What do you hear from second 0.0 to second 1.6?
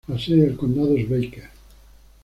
La sede del condado es Baker.